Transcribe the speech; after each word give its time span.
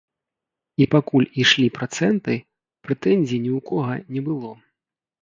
І 0.83 0.87
пакуль 0.95 1.27
ішлі 1.43 1.67
працэнты, 1.77 2.39
прэтэнзій 2.89 3.43
ні 3.47 3.51
ў 3.61 3.71
кога 3.73 3.93
не 4.19 4.29
было. 4.29 4.51